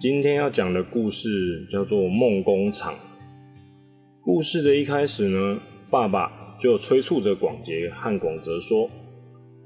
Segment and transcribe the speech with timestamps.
[0.00, 2.92] 今天要讲的故事叫做《梦工厂》。
[4.20, 8.90] 故事的一开始呢，爸爸就催促着广杰和广泽说：“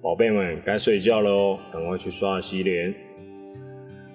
[0.03, 2.95] 宝贝们，该睡觉了哦，赶快去刷洗脸。”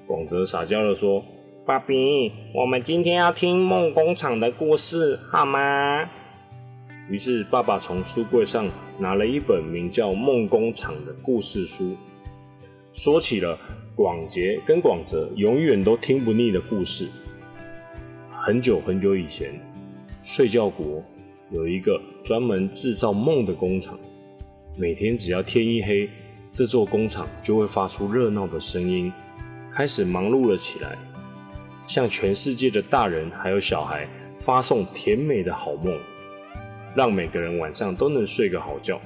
[0.06, 1.26] 广泽撒娇的说
[1.64, 6.10] ：“爸比，我们今天要听梦工厂的故事，好吗？”
[7.08, 11.96] 于是爸爸从书柜上拿了一本名叫《梦工厂》的故事书，
[12.92, 13.58] 说起了。
[13.94, 17.08] 广杰跟广泽永远都听不腻的故事。
[18.32, 19.54] 很久很久以前，
[20.24, 21.04] 睡觉国
[21.52, 24.00] 有一个专门制造梦的工厂。
[24.76, 26.10] 每天只要天一黑，
[26.52, 29.12] 这座工厂就会发出热闹的声音，
[29.70, 30.98] 开始忙碌了起来，
[31.92, 35.94] 向全世界的大人还有小孩发送甜美的好梦，
[36.96, 38.98] 让每个人晚上都能睡个好觉。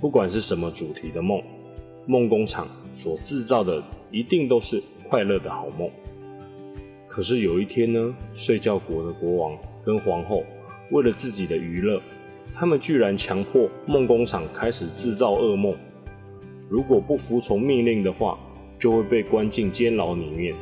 [0.00, 1.42] 不管是什么主题的梦，
[2.06, 3.82] 梦工厂所制造的。
[4.12, 5.90] 一定都是快乐的好梦。
[7.08, 10.44] 可是有一天呢，睡觉国的国王跟皇后
[10.92, 12.00] 为了自己的娱乐，
[12.54, 15.74] 他们居然强迫梦工厂开始制造噩梦。
[16.68, 18.38] 如果不服从命令的话，
[18.78, 20.54] 就会被关进监牢里面。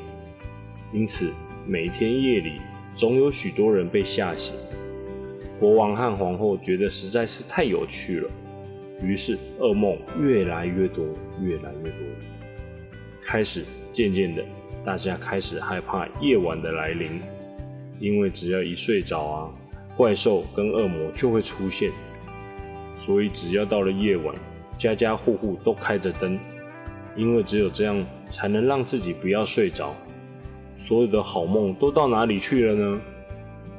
[0.93, 1.31] 因此，
[1.67, 2.61] 每天夜里
[2.95, 4.55] 总有许多人被吓醒。
[5.59, 8.31] 国王和皇后觉得实在是太有趣了，
[9.03, 11.05] 于是噩梦越来越多，
[11.41, 11.99] 越来越多。
[13.23, 14.45] 开始渐渐的，
[14.85, 17.21] 大家开始害怕夜晚的来临，
[17.99, 19.51] 因为只要一睡着啊，
[19.97, 21.91] 怪兽跟恶魔就会出现。
[22.99, 24.35] 所以只要到了夜晚，
[24.77, 26.39] 家家户户都开着灯，
[27.17, 29.95] 因为只有这样才能让自己不要睡着。
[30.85, 33.01] 所有的好梦都到哪里去了呢？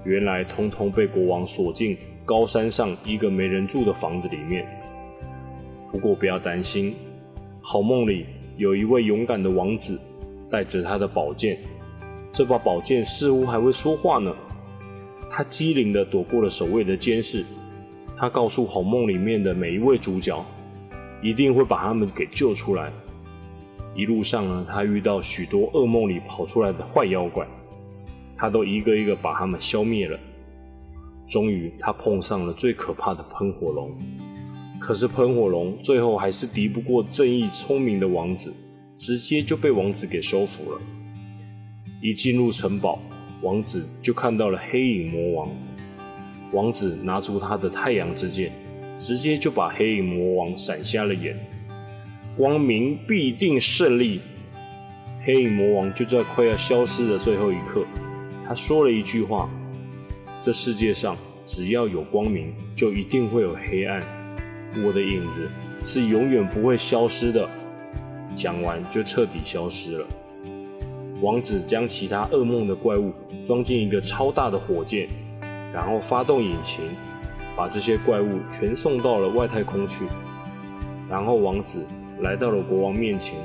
[0.06, 4.66] 原来通通被国王锁进高山上一个没人住的房子里面。
[5.92, 6.96] 不过不要担心，
[7.62, 8.26] 好梦里。
[8.56, 10.00] 有一位勇敢的王子，
[10.50, 11.58] 带着他的宝剑。
[12.32, 14.34] 这把宝剑似乎还会说话呢。
[15.30, 17.44] 他机灵的躲过了守卫的监视。
[18.16, 20.42] 他告诉好梦里面的每一位主角，
[21.22, 22.94] 一定会把他们给救出来。
[23.96, 27.48] 一路上呢，他遇到许多噩梦里跑出来的坏妖怪，
[28.36, 30.20] 他都一个一个把他们消灭了。
[31.28, 33.92] 终于，他碰上了最可怕的喷火龙。
[34.80, 38.52] 可是喷火龙最后还是敌不过正义聪明的王子，
[38.96, 40.82] 直接就被王子给收服了。
[42.02, 43.00] 一进入城堡，
[43.42, 45.50] 王子就看到了黑影魔王。
[46.52, 48.52] 王子拿出他的太阳之剑，
[48.98, 51.38] 直接就把黑影魔王闪瞎了眼。
[52.36, 54.22] 光明必定胜利。
[55.24, 57.86] 黑影魔王就在快要消失的最后一刻，
[58.48, 59.50] 他说了一句话
[60.42, 64.02] ：“这世界上只要有光明，就一定会有黑暗。”
[64.84, 65.50] 我的影子
[65.84, 67.48] 是永远不会消失的。
[68.36, 70.06] 讲完就彻底消失了。
[71.22, 73.14] 王子将其他噩梦的怪物
[73.46, 75.08] 装进一个超大的火箭，
[75.72, 76.84] 然后发动引擎，
[77.56, 80.06] 把这些怪物全送到了外太空去。
[81.08, 81.86] 然后王子
[82.24, 83.38] 来到了国王面前，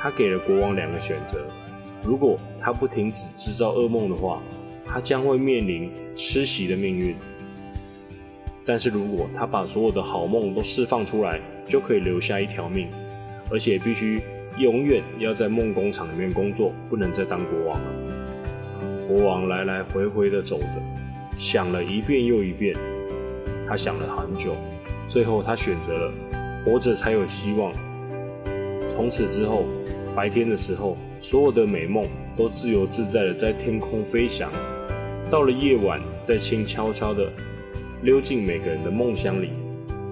[0.00, 1.44] 他给了国王两个选择：
[2.04, 4.40] 如果他不停止制造噩梦的话，
[4.86, 7.16] 他将会面临吃席的命运。
[8.64, 12.88] 但是如果他把所有的好梦都释放出来，就可以留下一条命，
[13.50, 14.22] 而且必须
[14.56, 17.86] 永远要在梦工厂里面工作，不能再当国王了。
[19.08, 20.80] 国王来来回回的走着，
[21.36, 22.74] 想了一遍又一遍，
[23.68, 24.54] 他想了很久，
[25.08, 26.12] 最后他选择了
[26.64, 27.72] 活着才有希望。
[28.88, 29.64] 从此之后，
[30.16, 34.48] 白天的时候，所有的美梦都自由自在的在天空飞翔；
[35.30, 37.30] 到了夜晚，再轻悄悄的。
[38.02, 39.50] 溜进每个人的梦乡里，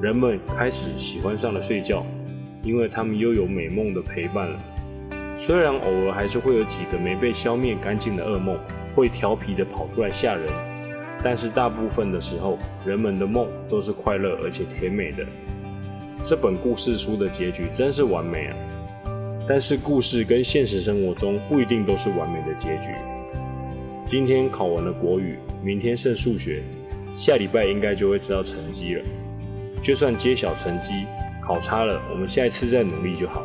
[0.00, 2.04] 人们开始喜欢上了睡觉，
[2.62, 4.58] 因为他们又有美梦的陪伴了。
[5.36, 8.58] 虽然偶尔还是会有几个没被消灭干净的噩梦
[8.94, 10.44] 会调皮的跑出来吓人，
[11.22, 15.26] 但是大部分的时候，人们的梦都是快乐而且甜美的。
[16.24, 18.56] 这本故事书的结局真是完美啊！
[19.48, 22.90] 但是故事跟现实生活中不一定都是完美的结局。
[24.06, 26.62] 今天考完了国语，明天剩数学。
[27.16, 29.02] 下礼拜应该就会知道成绩了。
[29.82, 30.92] 就算揭晓成绩
[31.42, 33.42] 考差了，我们下一次再努力就好。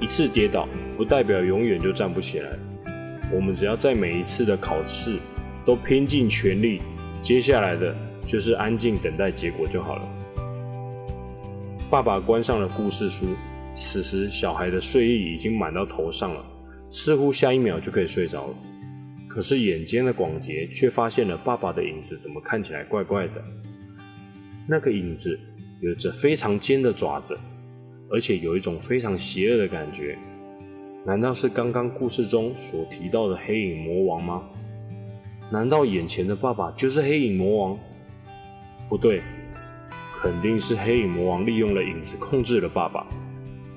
[0.00, 2.48] 一次跌倒不代表永远就站不起来。
[3.32, 5.18] 我们只要在每一次的考试
[5.66, 6.80] 都拼尽全力，
[7.22, 7.92] 接下来的
[8.24, 10.08] 就是安静等待结果就好了。
[11.92, 13.26] 爸爸关上了故事书，
[13.74, 16.42] 此时小孩的睡意已经满到头上了，
[16.88, 18.54] 似乎下一秒就可以睡着了。
[19.28, 23.44] 可是眼尖的广杰却发现了爸爸的影子怎么看起来怪怪的。
[24.66, 25.38] 那个影子
[25.82, 27.38] 有着非常尖的爪子，
[28.10, 30.16] 而且有一种非常邪恶的感觉。
[31.04, 34.42] 难道是刚刚故事中所提到的黑影魔王吗？
[35.50, 37.78] 难道眼前的爸爸就是黑影魔王？
[38.88, 39.22] 不对，
[40.22, 43.04] 肯定是黑影魔王利用了影子控制了爸爸。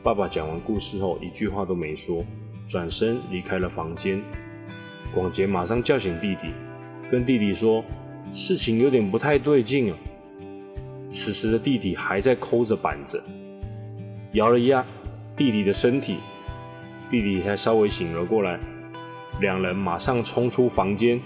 [0.03, 2.23] 爸爸讲完故事后，一句话都没说，
[2.67, 4.21] 转身离开了房间。
[5.11, 6.51] 广杰马上叫醒弟弟，
[7.09, 7.83] 跟弟弟说
[8.31, 9.97] ：“事情有点不太对劲啊。”
[11.09, 13.19] 此时的弟弟还在抠着板子，
[14.33, 14.85] 摇了一下
[15.35, 16.17] 弟弟的身体，
[17.09, 18.59] 弟弟才稍微醒了过来。
[19.41, 21.19] 两人马上冲出房间，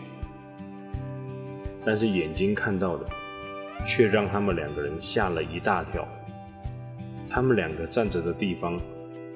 [1.83, 3.06] 但是眼睛看到的
[3.86, 6.08] 却让他们两个人吓了一大跳。
[7.30, 8.80] 他们两个站着的地方，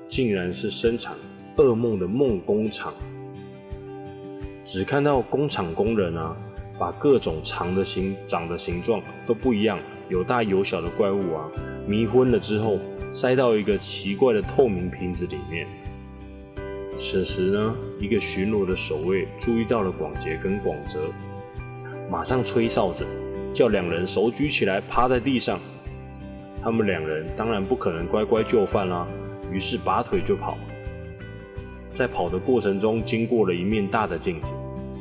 [0.08, 1.16] 竟然是生产
[1.58, 2.94] 噩梦的梦工厂。
[4.64, 6.36] 只看到工厂工人啊，
[6.80, 9.78] 把各种长的形、长的形状都不一样、
[10.10, 11.52] 有大有小的怪物啊，
[11.86, 12.80] 迷昏了之后，
[13.12, 15.68] 塞到一个奇怪的透明瓶子里面。
[16.98, 21.00] 此时呢，一个巡逻的守卫注意到了广杰跟广泽，
[22.10, 23.06] 马上吹哨子，
[23.54, 25.60] 叫两人手举起来，趴在地上。
[26.62, 29.06] 他们两人当然不可能乖乖就范啦，
[29.52, 30.58] 于是拔腿就跑。
[31.92, 34.54] 在跑的过程中，经过了一面大的镜子，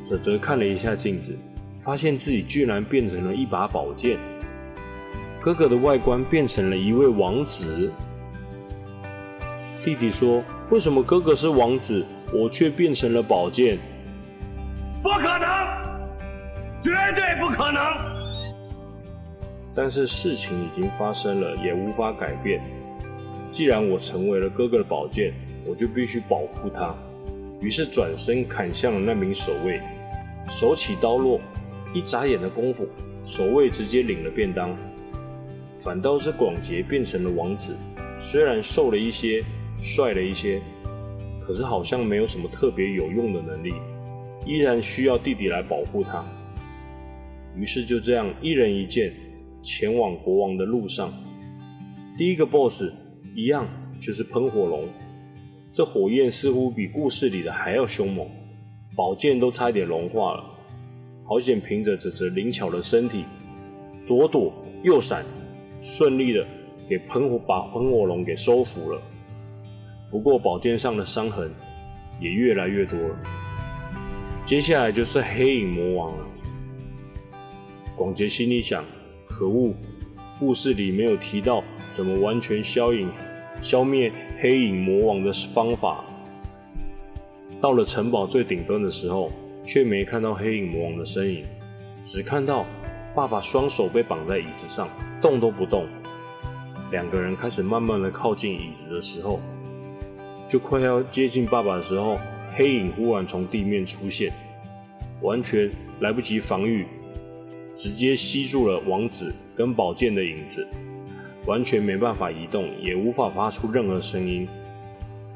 [0.05, 1.35] 泽泽看了一下镜子，
[1.81, 4.19] 发现自己居然变成了一把宝剑。
[5.41, 7.91] 哥哥的外观变成了一位王子。
[9.85, 13.79] 弟弟说：“为什么哥哥是王子，我却变成了宝剑？”
[15.03, 15.49] 不可能，
[16.81, 18.12] 绝对不可能。
[19.75, 22.63] 但是事情已经发生了，也无法改变。
[23.51, 25.33] 既然我成为了哥哥的宝剑，
[25.67, 26.95] 我就必须保护他。
[27.61, 29.81] 于是转身砍向了那名守卫，
[30.49, 31.41] 手起刀落，
[31.95, 32.89] 一眨眼的功夫，
[33.23, 34.77] 守卫直接领了便当。
[35.77, 37.77] 反倒是广杰变成了王子，
[38.21, 39.43] 虽然瘦了一些，
[39.81, 40.61] 帅了一些，
[41.47, 43.75] 可是好像没有什么特别有用的能力，
[44.45, 46.25] 依然需要弟弟来保护他。
[47.57, 49.13] 于是就这样，一人一剑。
[49.63, 51.13] 前往国王的路上，
[52.19, 52.93] 第一个 BOSS
[53.37, 53.65] 一样
[54.01, 54.89] 就是喷火龙。
[55.73, 58.27] 这火焰似乎比故事里的还要凶猛，
[58.97, 60.45] 宝剑都差一点融化了。
[61.25, 63.25] 好险，凭着这只灵巧的身体，
[64.05, 65.25] 左躲右闪，
[65.81, 66.45] 顺利的
[66.89, 69.01] 给喷火把喷火龙给收服了。
[70.11, 71.51] 不过宝剑上的伤痕
[72.21, 73.17] 也越来越多了。
[74.45, 76.27] 接下来就是黑影魔王了。
[77.97, 78.85] 广杰心里想。
[79.43, 79.75] 可恶！
[80.39, 83.11] 故事里没有提到怎么完全消影、
[83.61, 86.05] 消灭黑影魔王的方法。
[87.61, 89.33] 到了城堡最顶端的时候，
[89.65, 91.45] 却没看到黑影魔王的身影，
[92.05, 92.65] 只看到
[93.17, 94.89] 爸爸双手被绑在椅子上，
[95.21, 95.89] 动都不动。
[96.93, 99.41] 两个人开始慢慢的靠近椅子的时候，
[100.49, 102.17] 就快要接近爸爸的时候，
[102.53, 104.33] 黑影忽然从地面出现，
[105.21, 105.69] 完全
[105.99, 106.87] 来不及防御。
[107.75, 110.67] 直接吸住了王子跟宝剑的影子，
[111.47, 114.47] 完全没办法移动，也无法发出任何声音。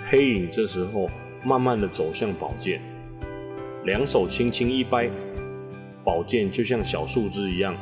[0.08, 1.08] 黑影这时候
[1.42, 2.80] 慢慢的走向宝剑，
[3.84, 5.10] 两手轻轻一掰，
[6.04, 7.74] 宝剑就像小树枝一样，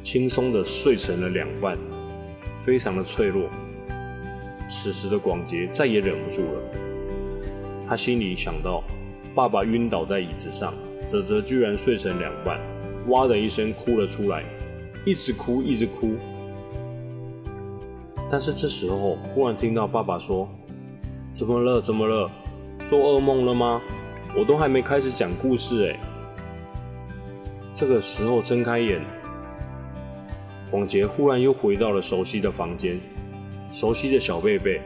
[0.00, 1.76] 轻松的碎成了两半，
[2.58, 3.48] 非常的脆弱。
[4.68, 6.60] 此时的广杰再也忍不住了，
[7.86, 8.82] 他心里想到，
[9.34, 10.72] 爸爸晕倒在椅子上，
[11.06, 12.58] 泽泽居然碎成两半。
[13.08, 14.44] 哇的一声哭了出来，
[15.04, 16.14] 一直哭一直哭。
[18.30, 20.48] 但是这时候忽然听到爸爸说
[21.36, 21.80] ：“怎么了？
[21.80, 22.30] 怎么了？
[22.88, 23.80] 做噩梦了吗？
[24.36, 26.00] 我都还没开始讲故事哎。”
[27.76, 29.02] 这个时候睁开眼，
[30.70, 32.98] 广杰忽然又回到了熟悉的房间，
[33.70, 34.80] 熟悉的小贝贝，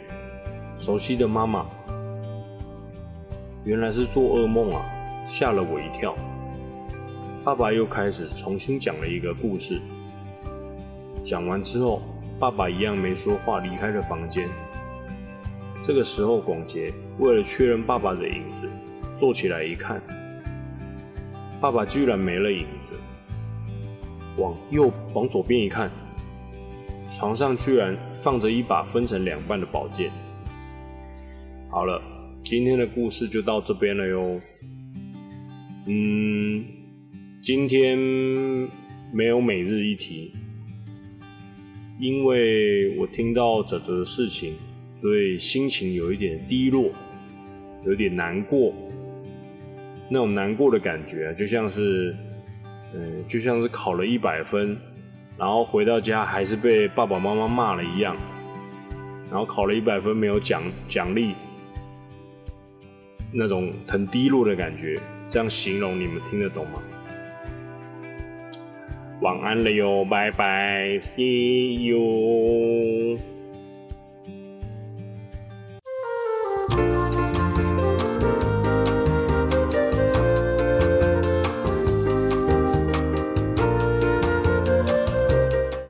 [0.78, 1.66] 熟悉的妈妈，
[3.64, 4.84] 原来是做噩梦啊，
[5.24, 6.14] 吓了我一跳。
[7.44, 9.80] 爸爸又开始重新讲了一个故事。
[11.24, 12.02] 讲完之后，
[12.38, 14.48] 爸爸一样没说话，离开了房间。
[15.84, 18.68] 这个时候，广杰为了确认爸爸的影子，
[19.16, 20.02] 坐起来一看，
[21.60, 22.94] 爸爸居然没了影子。
[24.36, 25.90] 往右往左边一看，
[27.08, 30.10] 床上居然放着一把分成两半的宝剑。
[31.70, 32.02] 好了，
[32.44, 34.40] 今天的故事就到这边了哟。
[35.86, 36.77] 嗯。
[37.48, 37.96] 今天
[39.10, 40.34] 没有每日一题，
[41.98, 44.52] 因为我听到泽泽的事情，
[44.92, 46.90] 所以心情有一点低落，
[47.86, 48.74] 有点难过。
[50.10, 52.14] 那种难过的感觉啊，就像是，
[52.92, 54.76] 嗯，就像是考了一百分，
[55.38, 58.14] 然后回到家还是被爸爸妈妈骂了一样，
[59.30, 61.32] 然后考了一百分没有奖奖励，
[63.32, 65.00] 那种很低落的感觉，
[65.30, 66.82] 这样形容你们听得懂吗？
[69.20, 73.37] 晚安了哟，拜拜，See you。